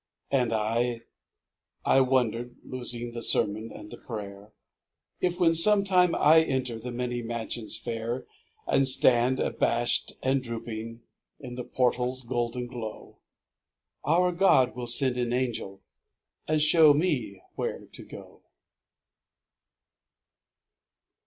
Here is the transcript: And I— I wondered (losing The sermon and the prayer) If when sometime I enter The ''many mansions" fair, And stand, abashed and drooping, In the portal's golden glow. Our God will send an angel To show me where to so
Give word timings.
And 0.31 0.51
I— 0.51 1.01
I 1.95 2.01
wondered 2.01 2.57
(losing 2.63 3.11
The 3.11 3.21
sermon 3.21 3.71
and 3.71 3.91
the 3.91 3.99
prayer) 3.99 4.51
If 5.19 5.39
when 5.39 5.53
sometime 5.53 6.15
I 6.15 6.41
enter 6.41 6.79
The 6.79 6.89
''many 7.01 7.21
mansions" 7.21 7.77
fair, 7.77 8.25
And 8.65 8.87
stand, 8.87 9.39
abashed 9.39 10.13
and 10.23 10.41
drooping, 10.41 11.03
In 11.39 11.53
the 11.53 11.63
portal's 11.63 12.23
golden 12.23 12.65
glow. 12.65 13.17
Our 14.03 14.31
God 14.31 14.75
will 14.75 14.87
send 14.87 15.17
an 15.17 15.33
angel 15.33 15.83
To 16.47 16.57
show 16.57 16.95
me 16.95 17.39
where 17.53 17.85
to 17.85 18.09
so 18.09 18.41